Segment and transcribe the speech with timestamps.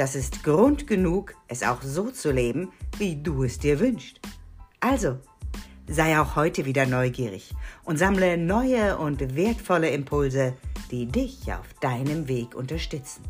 [0.00, 4.18] das ist Grund genug, es auch so zu leben, wie du es dir wünschst.
[4.80, 5.18] Also,
[5.86, 7.52] sei auch heute wieder neugierig
[7.84, 10.54] und sammle neue und wertvolle Impulse,
[10.90, 13.22] die dich auf deinem Weg unterstützen.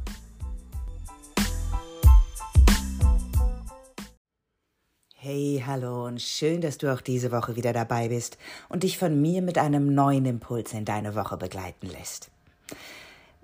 [5.17, 9.21] Hey, hallo und schön, dass du auch diese Woche wieder dabei bist und dich von
[9.21, 12.31] mir mit einem neuen Impuls in deine Woche begleiten lässt.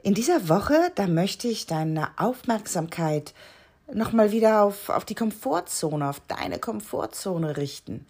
[0.03, 3.35] In dieser Woche, da möchte ich deine Aufmerksamkeit
[3.93, 8.07] nochmal wieder auf, auf die Komfortzone, auf deine Komfortzone richten.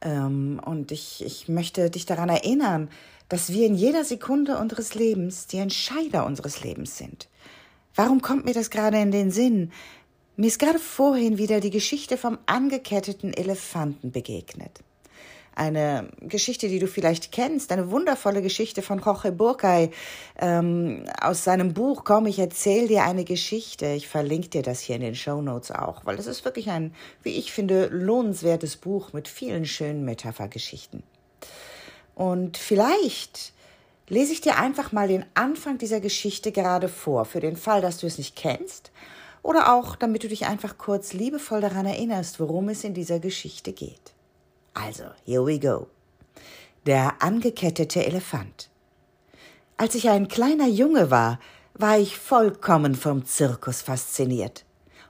[0.00, 2.88] Ähm, und ich, ich möchte dich daran erinnern,
[3.28, 7.28] dass wir in jeder Sekunde unseres Lebens die Entscheider unseres Lebens sind.
[7.94, 9.72] Warum kommt mir das gerade in den Sinn?
[10.36, 14.82] Mir ist gerade vorhin wieder die Geschichte vom angeketteten Elefanten begegnet
[15.58, 19.90] eine Geschichte, die du vielleicht kennst, eine wundervolle Geschichte von Jorge Burkay
[20.38, 23.86] ähm, aus seinem Buch Komm, ich erzähle dir eine Geschichte.
[23.86, 26.94] Ich verlinke dir das hier in den Show Notes auch, weil es ist wirklich ein,
[27.22, 31.02] wie ich finde, lohnenswertes Buch mit vielen schönen Metaphergeschichten.
[32.14, 33.52] Und vielleicht
[34.08, 37.98] lese ich dir einfach mal den Anfang dieser Geschichte gerade vor, für den Fall, dass
[37.98, 38.90] du es nicht kennst
[39.42, 43.72] oder auch damit du dich einfach kurz liebevoll daran erinnerst, worum es in dieser Geschichte
[43.72, 44.14] geht.
[44.80, 45.88] Also, here we go.
[46.86, 48.70] Der angekettete Elefant.
[49.76, 51.40] Als ich ein kleiner Junge war,
[51.74, 54.64] war ich vollkommen vom Zirkus fasziniert.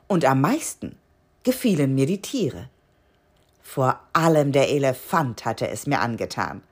[0.06, 0.96] Und am meisten
[1.42, 2.70] gefielen mir die Tiere.
[3.62, 6.62] Vor allem der Elefant hatte es mir angetan.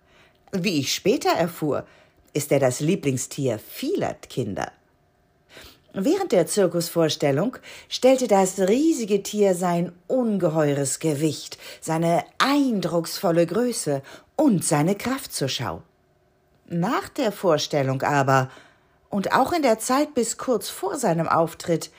[0.52, 1.86] Wie ich später erfuhr,
[2.32, 4.72] ist er das Lieblingstier vieler Kinder.
[5.98, 7.56] Während der Zirkusvorstellung
[7.88, 14.02] stellte das riesige Tier sein ungeheures Gewicht, seine eindrucksvolle Größe
[14.36, 15.80] und seine Kraft zur Schau.
[16.66, 18.50] Nach der Vorstellung aber
[19.08, 21.90] und auch in der Zeit bis kurz vor seinem Auftritt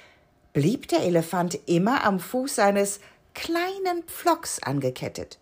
[0.54, 3.00] blieb der Elefant immer am Fuß seines
[3.34, 5.40] kleinen Pflocks angekettet.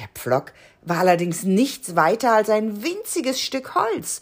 [0.00, 0.52] Der Pflock
[0.82, 4.20] war allerdings nichts weiter als ein winziges Stück Holz,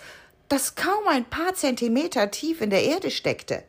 [0.49, 3.63] das kaum ein paar Zentimeter tief in der Erde steckte.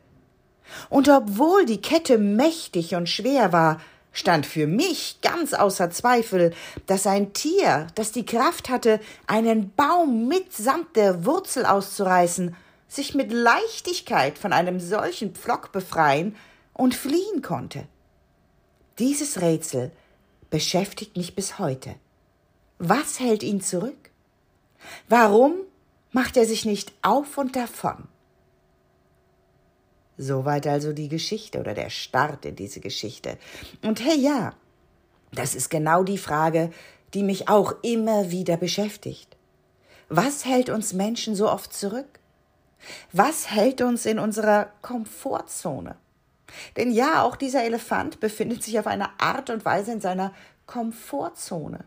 [0.90, 3.80] Und obwohl die Kette mächtig und schwer war,
[4.12, 6.54] stand für mich ganz außer Zweifel,
[6.88, 12.56] dass ein Tier, das die Kraft hatte, einen Baum mitsamt der Wurzel auszureißen,
[12.88, 16.36] sich mit Leichtigkeit von einem solchen Pflock befreien
[16.74, 17.88] und fliehen konnte.
[19.00, 19.92] Dieses Rätsel
[20.50, 21.96] beschäftigt mich bis heute.
[22.80, 24.10] Was hält ihn zurück?
[25.10, 25.56] Warum
[26.16, 28.08] macht er sich nicht auf und davon.
[30.18, 33.38] Soweit also die Geschichte oder der Start in diese Geschichte.
[33.84, 34.54] Und hey ja,
[35.34, 36.72] das ist genau die Frage,
[37.14, 39.36] die mich auch immer wieder beschäftigt.
[40.08, 42.20] Was hält uns Menschen so oft zurück?
[43.12, 45.98] Was hält uns in unserer Komfortzone?
[46.78, 50.34] Denn ja, auch dieser Elefant befindet sich auf eine Art und Weise in seiner
[50.66, 51.84] Komfortzone.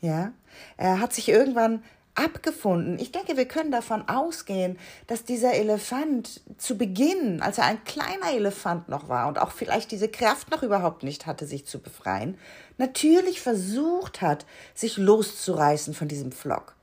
[0.00, 0.32] Ja,
[0.78, 1.84] er hat sich irgendwann
[2.14, 2.98] abgefunden.
[2.98, 8.32] Ich denke, wir können davon ausgehen, dass dieser Elefant zu Beginn, als er ein kleiner
[8.34, 12.36] Elefant noch war und auch vielleicht diese Kraft noch überhaupt nicht hatte, sich zu befreien,
[12.78, 14.44] natürlich versucht hat,
[14.74, 16.74] sich loszureißen von diesem Flock.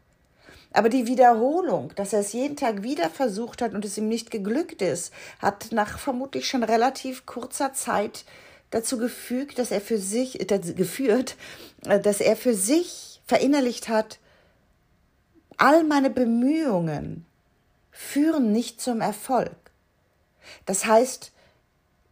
[0.71, 4.31] Aber die Wiederholung, dass er es jeden Tag wieder versucht hat und es ihm nicht
[4.31, 8.25] geglückt ist, hat nach vermutlich schon relativ kurzer Zeit
[8.69, 11.35] dazu gefügt, dass er für sich, äh, geführt,
[11.85, 14.19] äh, dass er für sich verinnerlicht hat,
[15.57, 17.25] All meine Bemühungen
[17.91, 19.55] führen nicht zum Erfolg.
[20.65, 21.31] Das heißt,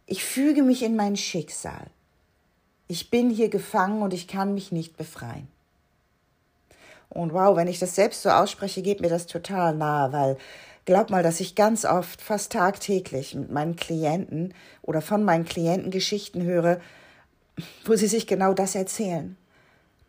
[0.06, 1.86] ich füge mich in mein Schicksal.
[2.88, 5.48] Ich bin hier gefangen und ich kann mich nicht befreien.
[7.08, 10.36] Und wow, wenn ich das selbst so ausspreche, geht mir das total nahe, weil
[10.84, 15.90] glaub mal, dass ich ganz oft, fast tagtäglich mit meinen Klienten oder von meinen Klienten
[15.90, 16.80] Geschichten höre,
[17.84, 19.36] wo sie sich genau das erzählen.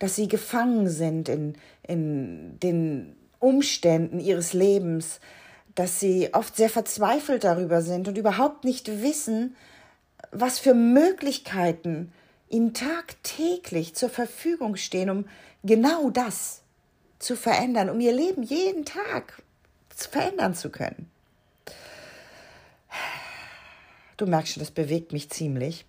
[0.00, 5.20] Dass sie gefangen sind in, in den Umständen ihres Lebens,
[5.74, 9.54] dass sie oft sehr verzweifelt darüber sind und überhaupt nicht wissen,
[10.32, 12.12] was für Möglichkeiten
[12.48, 15.24] ihnen tagtäglich zur Verfügung stehen, um
[15.62, 16.62] genau das
[17.18, 19.42] zu verändern, um ihr Leben jeden Tag
[19.94, 21.10] verändern zu können.
[24.16, 25.84] Du merkst schon, das bewegt mich ziemlich.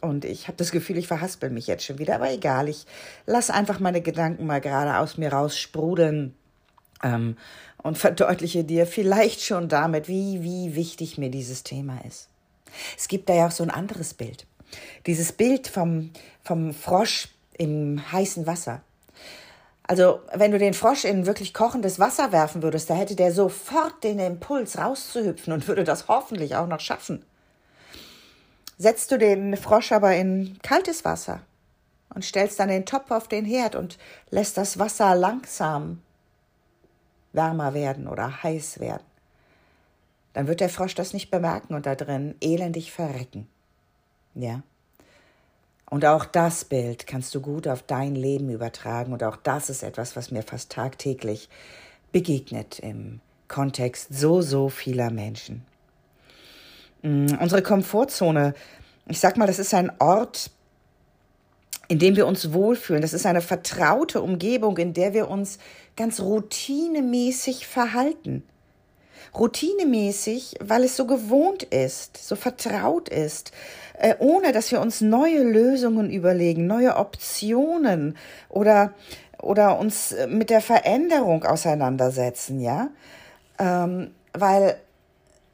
[0.00, 2.14] Und ich habe das Gefühl, ich verhaspel mich jetzt schon wieder.
[2.14, 2.86] Aber egal, ich
[3.26, 6.34] lass einfach meine Gedanken mal gerade aus mir raus sprudeln
[7.02, 7.36] ähm,
[7.82, 12.28] und verdeutliche dir vielleicht schon damit, wie, wie wichtig mir dieses Thema ist.
[12.96, 14.46] Es gibt da ja auch so ein anderes Bild.
[15.06, 16.10] Dieses Bild vom,
[16.42, 18.82] vom Frosch im heißen Wasser.
[19.86, 24.02] Also, wenn du den Frosch in wirklich kochendes Wasser werfen würdest, da hätte der sofort
[24.02, 27.24] den Impuls rauszuhüpfen und würde das hoffentlich auch noch schaffen.
[28.78, 31.42] Setzt du den Frosch aber in kaltes Wasser
[32.14, 33.98] und stellst dann den Topf auf den Herd und
[34.30, 36.00] lässt das Wasser langsam
[37.34, 39.04] wärmer werden oder heiß werden,
[40.32, 43.46] dann wird der Frosch das nicht bemerken und da drin elendig verrecken.
[44.34, 44.62] Ja.
[45.90, 49.82] Und auch das Bild kannst du gut auf dein Leben übertragen und auch das ist
[49.82, 51.48] etwas, was mir fast tagtäglich
[52.10, 55.64] begegnet im Kontext so, so vieler Menschen.
[57.02, 58.54] Mm, unsere Komfortzone,
[59.06, 60.50] ich sag mal, das ist ein Ort,
[61.88, 63.02] in dem wir uns wohlfühlen.
[63.02, 65.58] Das ist eine vertraute Umgebung, in der wir uns
[65.96, 68.42] ganz routinemäßig verhalten.
[69.36, 73.52] Routinemäßig, weil es so gewohnt ist, so vertraut ist,
[73.98, 78.16] äh, ohne dass wir uns neue Lösungen überlegen, neue Optionen
[78.48, 78.94] oder,
[79.42, 82.90] oder uns mit der Veränderung auseinandersetzen, ja.
[83.58, 84.76] Ähm, weil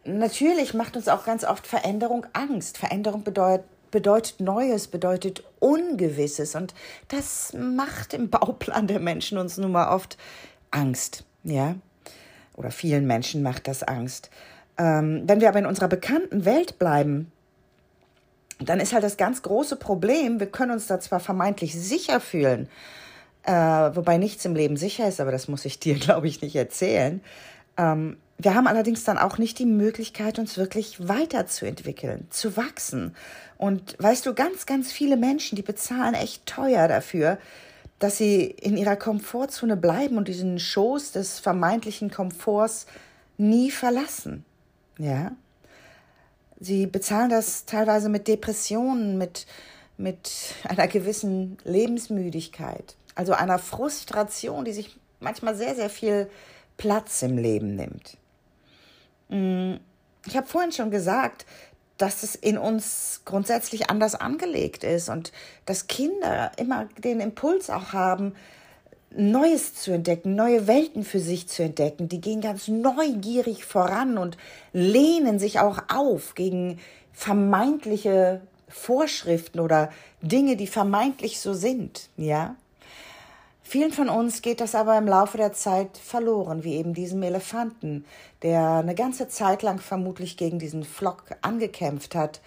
[0.04, 2.78] natürlich macht uns auch ganz oft Veränderung Angst.
[2.78, 6.54] Veränderung bedeutet, bedeutet Neues, bedeutet Ungewisses.
[6.54, 6.74] Und
[7.08, 10.16] das macht im Bauplan der Menschen uns nun mal oft
[10.70, 11.74] Angst, ja.
[12.56, 14.30] Oder vielen Menschen macht das Angst.
[14.78, 17.30] Ähm, wenn wir aber in unserer bekannten Welt bleiben,
[18.58, 22.68] dann ist halt das ganz große Problem, wir können uns da zwar vermeintlich sicher fühlen,
[23.44, 26.56] äh, wobei nichts im Leben sicher ist, aber das muss ich dir, glaube ich, nicht
[26.56, 27.22] erzählen.
[27.76, 33.14] Ähm, wir haben allerdings dann auch nicht die Möglichkeit, uns wirklich weiterzuentwickeln, zu wachsen.
[33.58, 37.38] Und weißt du, ganz, ganz viele Menschen, die bezahlen echt teuer dafür,
[37.98, 42.86] dass sie in ihrer Komfortzone bleiben und diesen Schoß des vermeintlichen Komforts
[43.36, 44.44] nie verlassen.
[44.98, 45.32] Ja.
[46.58, 49.46] Sie bezahlen das teilweise mit Depressionen, mit,
[49.98, 50.30] mit
[50.64, 56.30] einer gewissen Lebensmüdigkeit, also einer Frustration, die sich manchmal sehr, sehr viel
[56.76, 58.16] Platz im Leben nimmt.
[59.30, 61.46] Ich habe vorhin schon gesagt,
[61.98, 65.32] dass es in uns grundsätzlich anders angelegt ist und
[65.66, 68.34] dass Kinder immer den Impuls auch haben,
[69.12, 72.08] Neues zu entdecken, neue Welten für sich zu entdecken.
[72.08, 74.36] Die gehen ganz neugierig voran und
[74.72, 76.78] lehnen sich auch auf gegen
[77.12, 79.90] vermeintliche Vorschriften oder
[80.22, 82.54] Dinge, die vermeintlich so sind, ja.
[83.70, 88.04] Vielen von uns geht das aber im Laufe der Zeit verloren, wie eben diesem Elefanten,
[88.42, 92.40] der eine ganze Zeit lang vermutlich gegen diesen Flock angekämpft hat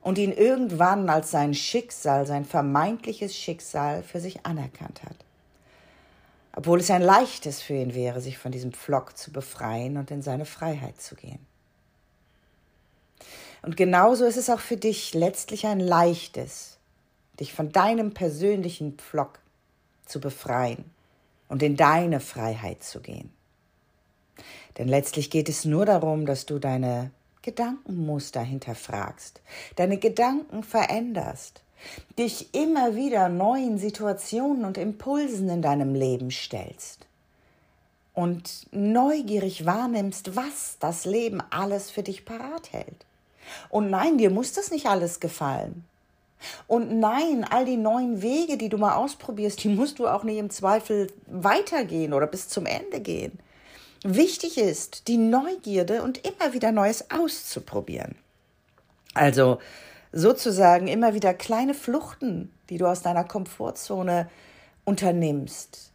[0.00, 5.14] und ihn irgendwann als sein Schicksal, sein vermeintliches Schicksal für sich anerkannt hat.
[6.56, 10.22] Obwohl es ein leichtes für ihn wäre, sich von diesem Flock zu befreien und in
[10.22, 11.46] seine Freiheit zu gehen.
[13.62, 16.78] Und genauso ist es auch für dich letztlich ein leichtes,
[17.38, 19.38] dich von deinem persönlichen Pflock
[20.08, 20.84] zu befreien
[21.48, 23.30] und in deine Freiheit zu gehen.
[24.76, 27.10] Denn letztlich geht es nur darum, dass du deine
[27.42, 29.40] Gedankenmuster hinterfragst,
[29.76, 31.62] deine Gedanken veränderst,
[32.18, 37.06] dich immer wieder neuen Situationen und Impulsen in deinem Leben stellst
[38.14, 43.06] und neugierig wahrnimmst, was das Leben alles für dich parat hält.
[43.68, 45.84] Und nein, dir muss das nicht alles gefallen.
[46.66, 50.38] Und nein, all die neuen Wege, die du mal ausprobierst, die musst du auch nicht
[50.38, 53.38] im Zweifel weitergehen oder bis zum Ende gehen.
[54.04, 58.14] Wichtig ist die Neugierde und immer wieder Neues auszuprobieren.
[59.14, 59.58] Also
[60.12, 64.30] sozusagen immer wieder kleine Fluchten, die du aus deiner Komfortzone
[64.84, 65.92] unternimmst.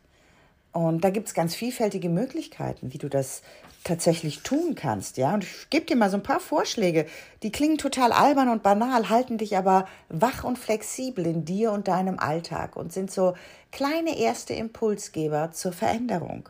[0.73, 3.41] Und da gibt es ganz vielfältige Möglichkeiten, wie du das
[3.83, 5.33] tatsächlich tun kannst, ja.
[5.33, 7.05] Und ich gebe dir mal so ein paar Vorschläge,
[7.41, 11.87] die klingen total albern und banal, halten dich aber wach und flexibel in dir und
[11.87, 13.33] deinem Alltag und sind so
[13.71, 16.49] kleine erste Impulsgeber zur Veränderung.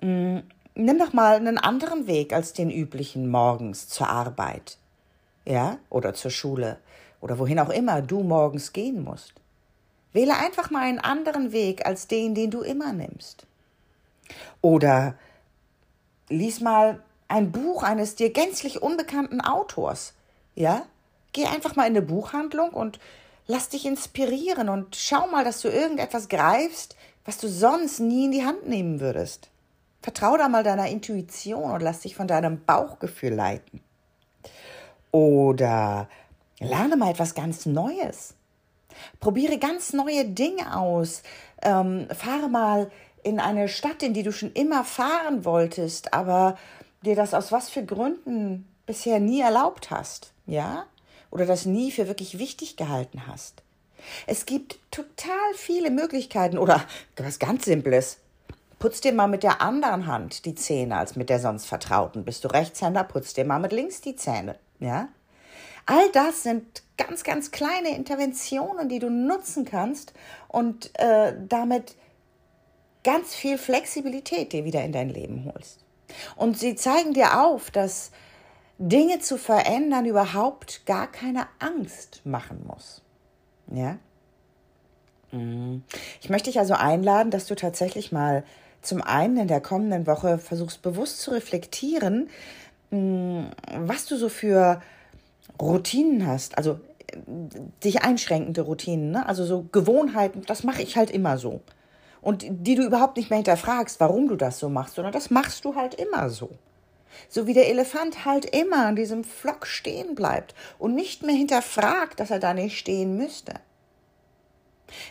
[0.00, 0.38] Mm,
[0.74, 4.78] nimm doch mal einen anderen Weg als den üblichen morgens zur Arbeit,
[5.44, 6.78] ja, oder zur Schule
[7.20, 9.32] oder wohin auch immer du morgens gehen musst.
[10.12, 13.46] Wähle einfach mal einen anderen Weg als den, den du immer nimmst.
[14.60, 15.14] Oder
[16.32, 20.14] lies mal ein Buch eines dir gänzlich unbekannten Autors.
[20.54, 20.82] Ja?
[21.32, 22.98] Geh einfach mal in eine Buchhandlung und
[23.46, 28.32] lass dich inspirieren und schau mal, dass du irgendetwas greifst, was du sonst nie in
[28.32, 29.48] die Hand nehmen würdest.
[30.02, 33.80] Vertrau da mal deiner Intuition und lass dich von deinem Bauchgefühl leiten.
[35.12, 36.08] Oder
[36.58, 38.34] lerne mal etwas ganz Neues.
[39.20, 41.22] Probiere ganz neue Dinge aus.
[41.62, 42.90] Ähm, fahre mal
[43.22, 46.58] in eine Stadt, in die du schon immer fahren wolltest, aber
[47.02, 50.86] dir das aus was für Gründen bisher nie erlaubt hast, ja?
[51.30, 53.62] Oder das nie für wirklich wichtig gehalten hast.
[54.26, 56.82] Es gibt total viele Möglichkeiten oder
[57.16, 58.18] was ganz Simples.
[58.78, 62.24] Putz dir mal mit der anderen Hand die Zähne als mit der sonst vertrauten.
[62.24, 65.08] Bist du Rechtshänder, putz dir mal mit links die Zähne, ja?
[65.86, 70.12] All das sind ganz, ganz kleine Interventionen, die du nutzen kannst
[70.48, 71.96] und äh, damit
[73.04, 75.80] ganz viel Flexibilität dir wieder in dein Leben holst.
[76.36, 78.10] Und sie zeigen dir auf, dass
[78.78, 83.02] Dinge zu verändern überhaupt gar keine Angst machen muss.
[83.72, 83.98] Ja?
[85.30, 85.82] Mhm.
[86.20, 88.44] Ich möchte dich also einladen, dass du tatsächlich mal
[88.82, 92.28] zum einen in der kommenden Woche versuchst bewusst zu reflektieren,
[92.90, 93.44] mm,
[93.78, 94.82] was du so für
[95.60, 96.80] Routinen hast, also
[97.84, 99.26] dich einschränkende Routinen, ne?
[99.26, 101.60] also so Gewohnheiten, das mache ich halt immer so
[102.22, 105.64] und die du überhaupt nicht mehr hinterfragst, warum du das so machst, sondern das machst
[105.64, 106.50] du halt immer so.
[107.28, 112.20] So wie der Elefant halt immer an diesem Flock stehen bleibt und nicht mehr hinterfragt,
[112.20, 113.54] dass er da nicht stehen müsste.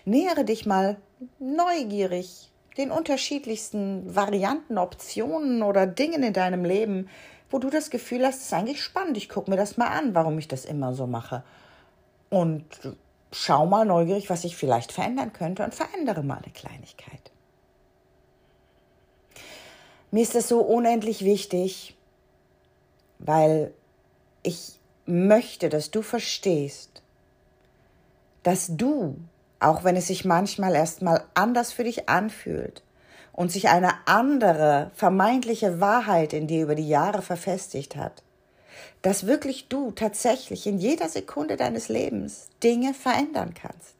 [0.05, 0.97] Nähere dich mal
[1.37, 7.09] neugierig den unterschiedlichsten Varianten, Optionen oder Dingen in deinem Leben,
[7.49, 10.15] wo du das Gefühl hast, es ist eigentlich spannend, ich gucke mir das mal an,
[10.15, 11.43] warum ich das immer so mache.
[12.29, 12.63] Und
[13.31, 17.31] schau mal neugierig, was ich vielleicht verändern könnte und verändere mal eine Kleinigkeit.
[20.11, 21.95] Mir ist das so unendlich wichtig,
[23.19, 23.73] weil
[24.43, 27.01] ich möchte, dass du verstehst,
[28.43, 29.15] dass du,
[29.59, 32.83] auch wenn es sich manchmal erstmal anders für dich anfühlt
[33.31, 38.23] und sich eine andere vermeintliche Wahrheit in dir über die Jahre verfestigt hat,
[39.01, 43.95] dass wirklich du tatsächlich in jeder Sekunde deines Lebens Dinge verändern kannst.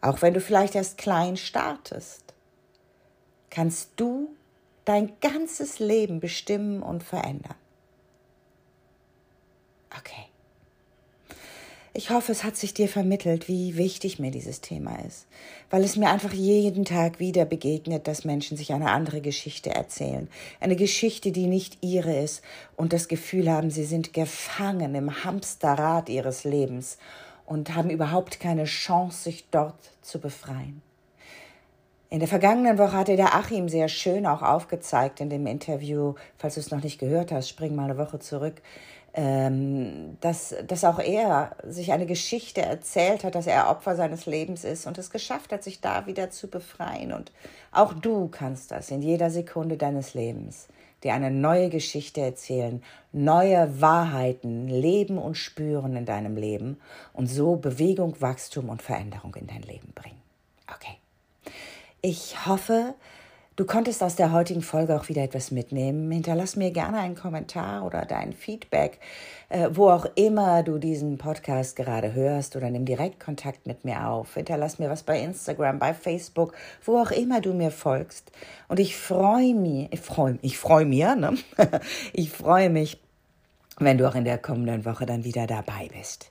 [0.00, 2.34] Auch wenn du vielleicht erst klein startest,
[3.50, 4.34] kannst du
[4.84, 7.56] dein ganzes Leben bestimmen und verändern.
[9.96, 10.29] Okay.
[11.92, 15.26] Ich hoffe, es hat sich dir vermittelt, wie wichtig mir dieses Thema ist,
[15.70, 20.28] weil es mir einfach jeden Tag wieder begegnet, dass Menschen sich eine andere Geschichte erzählen,
[20.60, 22.44] eine Geschichte, die nicht ihre ist.
[22.76, 26.96] Und das Gefühl haben, sie sind gefangen im Hamsterrad ihres Lebens
[27.44, 30.82] und haben überhaupt keine Chance, sich dort zu befreien.
[32.08, 36.54] In der vergangenen Woche hatte der Achim sehr schön auch aufgezeigt in dem Interview, falls
[36.54, 38.62] du es noch nicht gehört hast, spring mal eine Woche zurück,
[39.14, 44.64] ähm, dass, dass auch er sich eine Geschichte erzählt hat, dass er Opfer seines Lebens
[44.64, 47.12] ist und es geschafft hat, sich da wieder zu befreien.
[47.12, 47.32] Und
[47.72, 50.68] auch du kannst das in jeder Sekunde deines Lebens,
[51.02, 56.80] dir eine neue Geschichte erzählen, neue Wahrheiten leben und spüren in deinem Leben
[57.12, 60.20] und so Bewegung, Wachstum und Veränderung in dein Leben bringen.
[60.72, 60.96] Okay.
[62.00, 62.94] Ich hoffe,
[63.60, 66.10] Du konntest aus der heutigen Folge auch wieder etwas mitnehmen.
[66.10, 68.98] Hinterlass mir gerne einen Kommentar oder dein Feedback,
[69.50, 74.08] äh, wo auch immer du diesen Podcast gerade hörst oder nimm direkt Kontakt mit mir
[74.08, 74.32] auf.
[74.32, 76.54] Hinterlass mir was bei Instagram, bei Facebook,
[76.86, 78.32] wo auch immer du mir folgst.
[78.68, 81.34] Und ich freue mich, ich freue ich freu mir, ne?
[82.14, 82.98] ich freue mich,
[83.76, 86.30] wenn du auch in der kommenden Woche dann wieder dabei bist.